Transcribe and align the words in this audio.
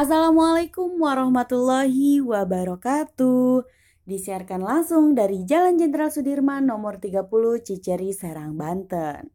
Assalamualaikum 0.00 0.96
warahmatullahi 0.96 2.24
wabarakatuh. 2.24 3.68
Disiarkan 4.08 4.64
langsung 4.64 5.12
dari 5.12 5.44
Jalan 5.44 5.76
Jenderal 5.76 6.08
Sudirman 6.08 6.64
nomor 6.64 6.96
30 6.96 7.28
Ciceri 7.60 8.08
Serang 8.16 8.56
Banten. 8.56 9.28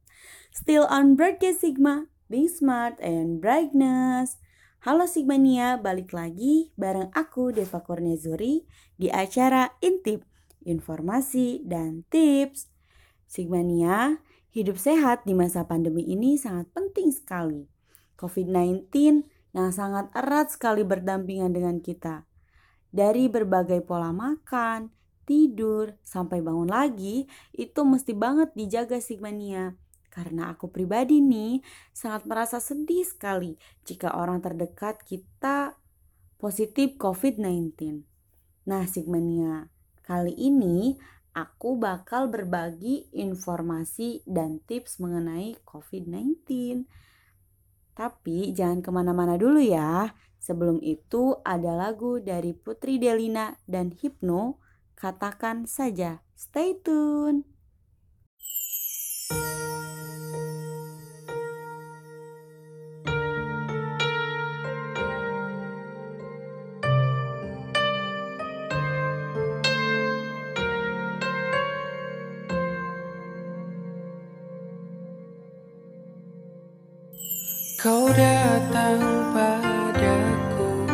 Still 0.49 0.89
on 0.89 1.13
broadcast 1.13 1.61
Sigma, 1.61 2.09
being 2.33 2.49
smart 2.49 2.97
and 2.97 3.45
brightness. 3.45 4.41
Halo 4.81 5.05
Sigmania, 5.05 5.77
balik 5.77 6.09
lagi 6.17 6.73
bareng 6.81 7.13
aku 7.13 7.53
Deva 7.53 7.85
Kurniazuri 7.85 8.65
di 8.97 9.13
acara 9.13 9.69
Intip, 9.85 10.25
informasi 10.65 11.61
dan 11.61 12.09
tips. 12.09 12.73
Sigmania, 13.29 14.17
hidup 14.49 14.81
sehat 14.81 15.29
di 15.29 15.37
masa 15.37 15.69
pandemi 15.69 16.09
ini 16.09 16.41
sangat 16.41 16.73
penting 16.73 17.13
sekali. 17.13 17.69
COVID-19 18.17 18.89
yang 19.55 19.71
sangat 19.71 20.11
erat 20.11 20.51
sekali 20.51 20.83
berdampingan 20.83 21.55
dengan 21.55 21.79
kita. 21.79 22.27
Dari 22.91 23.31
berbagai 23.31 23.79
pola 23.87 24.11
makan, 24.11 24.91
tidur, 25.23 25.95
sampai 26.03 26.43
bangun 26.43 26.67
lagi, 26.67 27.23
itu 27.55 27.81
mesti 27.87 28.11
banget 28.11 28.51
dijaga 28.51 28.99
Sigmania. 28.99 29.79
Karena 30.11 30.51
aku 30.51 30.71
pribadi 30.71 31.19
nih 31.23 31.63
sangat 31.91 32.27
merasa 32.27 32.59
sedih 32.59 33.03
sekali 33.03 33.55
jika 33.83 34.15
orang 34.15 34.43
terdekat 34.43 35.03
kita 35.03 35.75
positif 36.39 36.95
COVID-19. 36.99 38.03
Nah 38.67 38.83
Sigmania, 38.87 39.71
kali 40.03 40.35
ini 40.35 40.95
aku 41.35 41.75
bakal 41.75 42.31
berbagi 42.31 43.11
informasi 43.11 44.23
dan 44.23 44.63
tips 44.63 45.03
mengenai 45.03 45.59
COVID-19 45.67 46.87
tapi 47.95 48.51
jangan 48.51 48.83
ke 48.83 48.91
mana-mana 48.91 49.39
dulu 49.39 49.63
ya. 49.63 50.11
Sebelum 50.37 50.83
itu 50.83 51.39
ada 51.41 51.73
lagu 51.73 52.21
dari 52.21 52.53
Putri 52.53 53.01
Delina 53.01 53.57
dan 53.65 53.89
Hipno. 53.89 54.61
Katakan 54.93 55.65
saja. 55.65 56.21
Stay 56.37 56.77
tune. 56.83 57.47
Kau 77.85 78.09
datang 78.09 78.97
padaku 79.29 80.89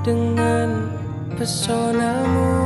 dengan 0.00 0.88
pesonamu 1.36 2.59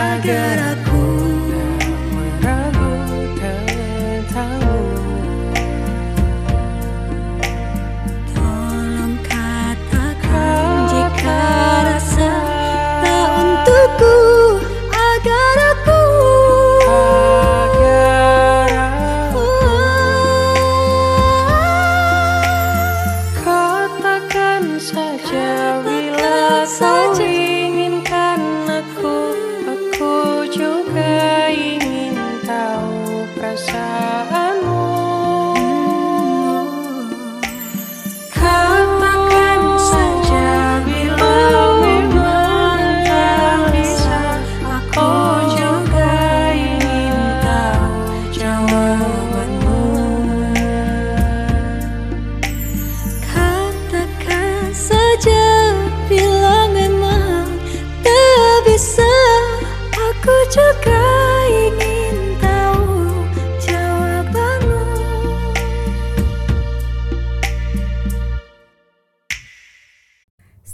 I 0.00 0.18
got 0.18 0.59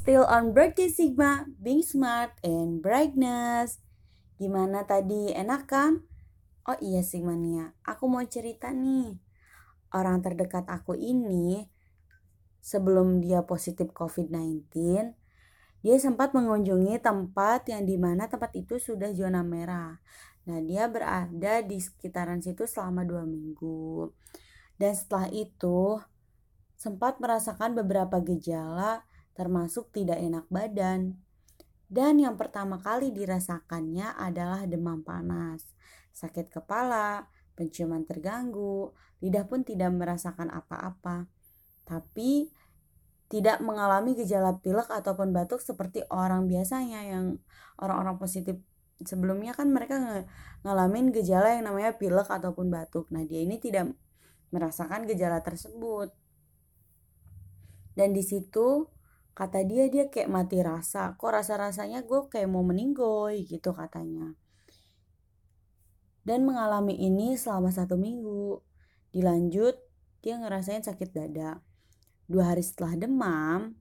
Still 0.07 0.23
on 0.23 0.55
birthday 0.55 0.87
Sigma, 0.87 1.51
being 1.59 1.83
smart 1.83 2.31
and 2.47 2.79
brightness. 2.79 3.83
Gimana 4.39 4.87
tadi, 4.87 5.35
enak 5.35 5.67
kan? 5.67 6.07
Oh 6.63 6.79
iya 6.79 7.03
Sigmania, 7.03 7.75
aku 7.83 8.07
mau 8.07 8.23
cerita 8.23 8.71
nih. 8.71 9.19
Orang 9.91 10.23
terdekat 10.23 10.71
aku 10.71 10.95
ini, 10.95 11.67
sebelum 12.63 13.19
dia 13.19 13.43
positif 13.43 13.91
COVID-19, 13.91 14.71
dia 15.83 15.97
sempat 15.99 16.39
mengunjungi 16.39 17.03
tempat 17.03 17.67
yang 17.67 17.83
di 17.83 17.99
mana 17.99 18.31
tempat 18.31 18.55
itu 18.55 18.79
sudah 18.79 19.11
zona 19.11 19.43
merah. 19.43 19.99
Nah, 20.47 20.63
dia 20.63 20.87
berada 20.87 21.67
di 21.67 21.83
sekitaran 21.83 22.39
situ 22.39 22.63
selama 22.63 23.03
dua 23.03 23.27
minggu. 23.27 24.15
Dan 24.79 24.95
setelah 24.95 25.27
itu, 25.35 25.99
sempat 26.79 27.19
merasakan 27.19 27.75
beberapa 27.75 28.23
gejala 28.23 29.03
termasuk 29.37 29.93
tidak 29.93 30.17
enak 30.17 30.49
badan. 30.49 31.21
Dan 31.87 32.19
yang 32.19 32.35
pertama 32.35 32.83
kali 32.83 33.15
dirasakannya 33.15 34.19
adalah 34.19 34.67
demam 34.67 35.07
panas, 35.07 35.63
sakit 36.11 36.51
kepala, 36.51 37.31
penciuman 37.55 38.03
terganggu, 38.03 38.91
lidah 39.23 39.47
pun 39.47 39.63
tidak 39.63 39.95
merasakan 39.95 40.51
apa-apa. 40.51 41.31
Tapi 41.87 42.51
tidak 43.31 43.63
mengalami 43.63 44.19
gejala 44.19 44.59
pilek 44.59 44.91
ataupun 44.91 45.31
batuk 45.31 45.63
seperti 45.63 46.03
orang 46.11 46.47
biasanya 46.47 47.07
yang 47.07 47.39
orang-orang 47.79 48.19
positif 48.23 48.59
sebelumnya 49.03 49.53
kan 49.53 49.69
mereka 49.69 49.99
ng 49.99 50.25
ngalamin 50.65 51.13
gejala 51.13 51.59
yang 51.59 51.69
namanya 51.69 51.99
pilek 51.99 52.31
ataupun 52.31 52.73
batuk. 52.73 53.11
Nah, 53.13 53.27
dia 53.27 53.43
ini 53.45 53.61
tidak 53.61 53.93
merasakan 54.55 55.05
gejala 55.05 55.43
tersebut. 55.43 56.15
Dan 57.97 58.15
di 58.17 58.23
situ 58.25 58.89
kata 59.37 59.69
dia 59.69 59.93
dia 59.93 60.09
kayak 60.09 60.33
mati 60.33 60.65
rasa. 60.65 61.13
Kok 61.21 61.29
rasa 61.29 61.61
rasanya 61.61 62.01
gue 62.01 62.25
kayak 62.33 62.49
mau 62.49 62.65
meninggoy 62.65 63.45
gitu 63.45 63.77
katanya. 63.77 64.33
Dan 66.25 66.49
mengalami 66.49 66.97
ini 66.97 67.37
selama 67.37 67.69
satu 67.69 68.01
minggu. 68.01 68.65
Dilanjut 69.13 69.77
dia 70.25 70.41
ngerasain 70.41 70.83
sakit 70.83 71.13
dada. 71.13 71.61
Dua 72.27 72.57
hari 72.57 72.65
setelah 72.65 72.97
demam 72.97 73.77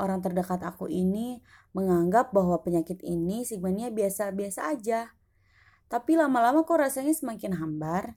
orang 0.00 0.24
terdekat 0.24 0.64
aku 0.64 0.88
ini 0.88 1.44
menganggap 1.76 2.32
bahwa 2.32 2.56
penyakit 2.64 3.04
ini 3.04 3.44
sigmanya 3.44 3.92
biasa-biasa 3.92 4.72
aja. 4.72 5.12
Tapi 5.92 6.16
lama-lama 6.16 6.64
kok 6.64 6.80
rasanya 6.80 7.12
semakin 7.12 7.60
hambar 7.60 8.16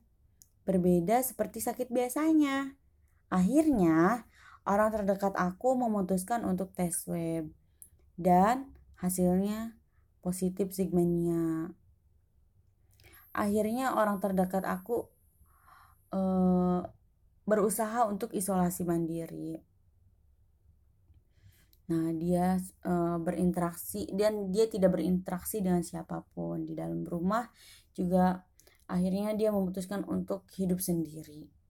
berbeda 0.64 1.20
seperti 1.20 1.60
sakit 1.60 1.92
biasanya. 1.92 2.80
Akhirnya 3.28 4.24
orang 4.64 4.90
terdekat 4.96 5.36
aku 5.36 5.76
memutuskan 5.76 6.48
untuk 6.48 6.72
tes 6.72 6.96
swab 6.96 7.52
dan 8.16 8.72
hasilnya 9.00 9.76
positif 10.24 10.72
sigmania. 10.72 11.76
Akhirnya 13.36 13.98
orang 13.98 14.24
terdekat 14.24 14.64
aku 14.64 15.10
e, 16.14 16.22
berusaha 17.44 18.08
untuk 18.08 18.32
isolasi 18.32 18.88
mandiri. 18.88 19.60
Nah, 21.92 22.16
dia 22.16 22.56
e, 22.62 22.94
berinteraksi 23.20 24.08
dan 24.16 24.54
dia 24.54 24.72
tidak 24.72 24.96
berinteraksi 24.96 25.60
dengan 25.60 25.84
siapa 25.84 26.24
pun 26.32 26.64
di 26.64 26.78
dalam 26.78 27.04
rumah 27.04 27.50
juga 27.92 28.48
akhirnya 28.88 29.36
dia 29.36 29.52
memutuskan 29.52 30.08
untuk 30.08 30.48
hidup 30.56 30.80
sendiri. 30.80 31.63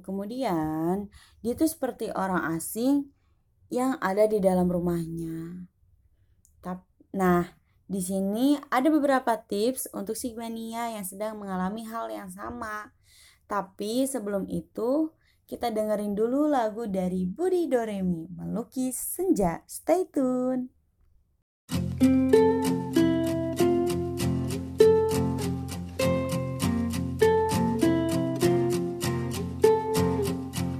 Kemudian 0.00 1.12
dia 1.44 1.52
tuh 1.52 1.68
seperti 1.68 2.08
orang 2.16 2.56
asing 2.56 3.12
yang 3.68 4.00
ada 4.00 4.24
di 4.24 4.40
dalam 4.40 4.66
rumahnya. 4.66 5.68
Nah, 7.10 7.42
di 7.90 7.98
sini 7.98 8.54
ada 8.70 8.86
beberapa 8.86 9.34
tips 9.34 9.90
untuk 9.90 10.14
Sigmania 10.14 10.94
yang 10.94 11.02
sedang 11.02 11.42
mengalami 11.42 11.82
hal 11.82 12.06
yang 12.06 12.30
sama. 12.30 12.94
Tapi 13.50 14.06
sebelum 14.06 14.46
itu, 14.46 15.10
kita 15.50 15.74
dengerin 15.74 16.14
dulu 16.14 16.46
lagu 16.46 16.86
dari 16.86 17.26
Budi 17.26 17.66
Doremi, 17.66 18.30
Melukis 18.30 18.94
Senja. 18.94 19.66
Stay 19.66 20.06
tune. 20.06 20.70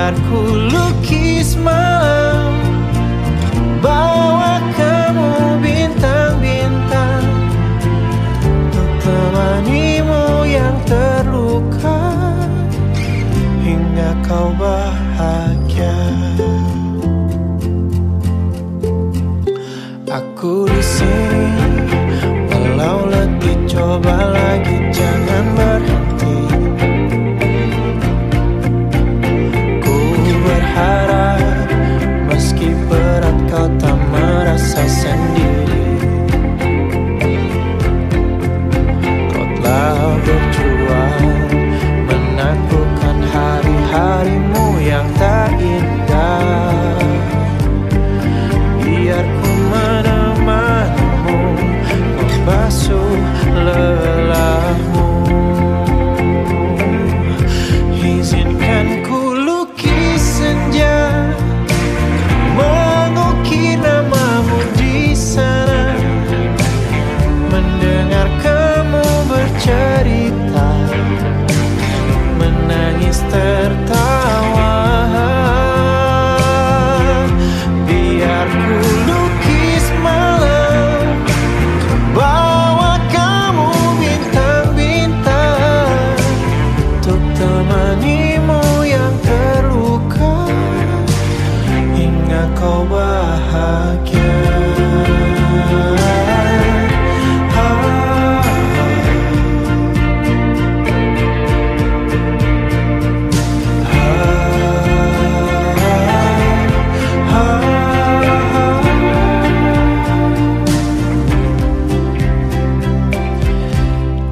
Biar 0.00 0.16
ku 0.28 0.38
lukis 0.72 0.99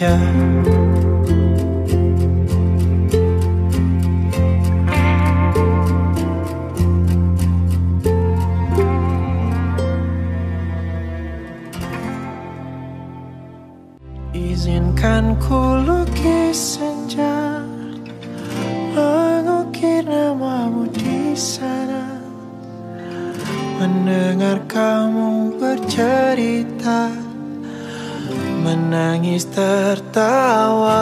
bahagia. 0.00 0.18
Izinkan 14.38 15.34
ku 15.42 15.82
lukis 15.82 16.78
senja 16.78 17.62
Mengukir 18.94 20.06
namamu 20.06 20.86
di 20.94 21.34
sana 21.34 22.22
Mendengar 23.78 24.62
kamu 24.66 25.58
bercerita 25.58 27.27
Menangis 28.58 29.46
tertawa. 29.48 31.00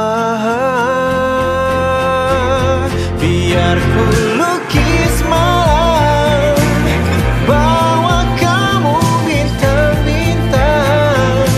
Biar 3.16 3.76
ku 3.80 4.04
lukis 4.38 5.16
malam 5.26 6.54
Bawa 7.46 8.22
kamu 8.38 8.96
bintang-bintang 9.26 11.50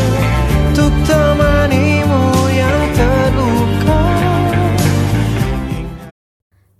untuk 0.73 0.93
temanimu 1.05 2.25
yang 2.51 2.83
terluka. 2.99 4.03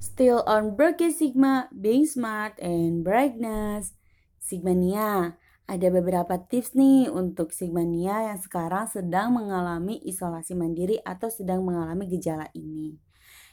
Still 0.03 0.43
on 0.47 0.75
Broadcast 0.75 1.23
Sigma, 1.23 1.71
being 1.71 2.07
smart 2.09 2.59
and 2.59 3.07
brightness. 3.07 3.95
Sigmania, 4.43 5.38
ada 5.69 5.93
beberapa 5.93 6.41
tips 6.41 6.73
nih 6.73 7.13
untuk 7.13 7.53
Sigmania 7.53 8.33
yang 8.33 8.41
sekarang 8.41 8.89
sedang 8.89 9.37
mengalami 9.37 10.01
isolasi 10.01 10.57
mandiri 10.57 10.97
atau 11.05 11.29
sedang 11.29 11.61
mengalami 11.61 12.09
gejala 12.09 12.49
ini. 12.57 12.97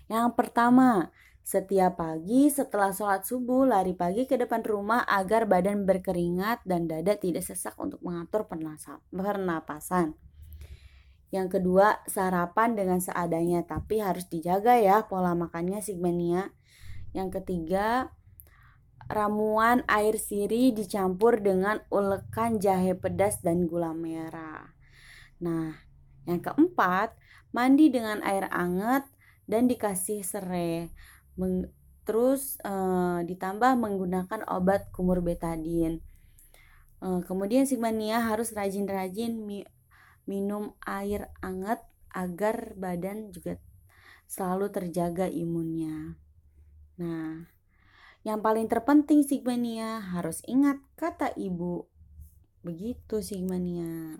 Yang 0.07 0.31
pertama, 0.39 1.11
setiap 1.43 1.99
pagi 1.99 2.47
setelah 2.47 2.95
sholat 2.95 3.27
subuh 3.27 3.67
lari 3.67 3.91
pagi 3.91 4.23
ke 4.23 4.39
depan 4.39 4.63
rumah 4.63 5.03
agar 5.03 5.43
badan 5.43 5.83
berkeringat 5.83 6.63
dan 6.63 6.87
dada 6.87 7.19
tidak 7.19 7.43
sesak 7.43 7.75
untuk 7.75 7.99
mengatur 7.99 8.47
pernapasan. 8.47 10.15
Yang 11.35 11.59
kedua, 11.59 11.99
sarapan 12.07 12.79
dengan 12.79 13.03
seadanya 13.03 13.67
tapi 13.67 13.99
harus 13.99 14.23
dijaga 14.31 14.79
ya 14.79 15.03
pola 15.03 15.35
makannya 15.35 15.83
Sigmania. 15.83 16.55
Yang 17.11 17.43
ketiga, 17.43 18.15
ramuan 19.05 19.85
air 19.85 20.17
sirih 20.17 20.73
dicampur 20.73 21.37
dengan 21.41 21.81
ulekan 21.93 22.57
jahe 22.57 22.97
pedas 22.97 23.41
dan 23.45 23.69
gula 23.69 23.93
merah. 23.93 24.73
Nah, 25.41 25.77
yang 26.25 26.41
keempat, 26.41 27.13
mandi 27.53 27.93
dengan 27.93 28.19
air 28.25 28.49
hangat 28.49 29.05
dan 29.45 29.69
dikasih 29.69 30.25
serai. 30.25 30.89
Meng- 31.37 31.69
terus 32.05 32.61
eh, 32.61 33.19
ditambah 33.25 33.77
menggunakan 33.77 34.45
obat 34.49 34.89
kumur 34.93 35.21
betadin. 35.21 36.01
Eh, 37.01 37.21
kemudian 37.25 37.69
Sigmania 37.69 38.25
harus 38.25 38.53
rajin-rajin 38.53 39.37
mi- 39.37 39.69
minum 40.25 40.73
air 40.81 41.29
hangat 41.45 41.85
agar 42.09 42.73
badan 42.79 43.29
juga 43.29 43.61
selalu 44.25 44.73
terjaga 44.73 45.29
imunnya. 45.29 46.17
Nah, 46.97 47.45
yang 48.25 48.41
paling 48.41 48.65
terpenting 48.65 49.21
Sigmania 49.21 50.01
harus 50.01 50.41
ingat 50.49 50.81
kata 50.97 51.37
ibu. 51.37 51.85
Begitu 52.65 53.21
Sigmania. 53.21 54.17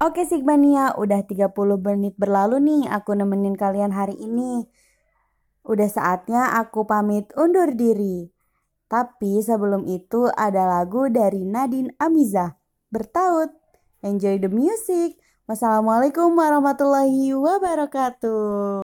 Oke 0.00 0.24
Sigmania, 0.24 0.96
udah 0.96 1.20
30 1.28 1.52
menit 1.76 2.16
berlalu 2.16 2.64
nih 2.64 2.82
aku 2.88 3.12
nemenin 3.12 3.52
kalian 3.60 3.92
hari 3.92 4.16
ini. 4.16 4.64
Udah 5.68 5.90
saatnya 5.92 6.56
aku 6.56 6.88
pamit 6.88 7.28
undur 7.36 7.76
diri. 7.76 8.32
Tapi 8.88 9.44
sebelum 9.44 9.84
itu 9.84 10.32
ada 10.32 10.64
lagu 10.64 11.12
dari 11.12 11.44
Nadine 11.44 11.92
Amiza, 12.00 12.56
Bertaut. 12.88 13.52
Enjoy 14.00 14.40
the 14.40 14.48
music. 14.48 15.20
Wassalamualaikum 15.44 16.32
warahmatullahi 16.32 17.36
wabarakatuh. 17.36 18.87